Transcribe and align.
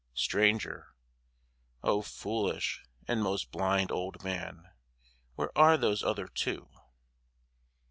STRANGER 0.15 0.95
O 1.83 2.01
foolish 2.01 2.81
and 3.07 3.21
most 3.21 3.51
blind 3.51 3.91
old 3.91 4.23
man, 4.23 4.63
Where 5.35 5.55
are 5.55 5.77
those 5.77 6.01
other 6.01 6.27
two? 6.27 6.71